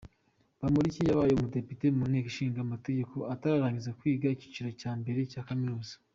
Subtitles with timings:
[0.59, 5.93] Bamporiki yabaye umudepite mu Nteko Ishinga Amategeko atararangiza kwiga icyiciro cya mbere cya kaminuza.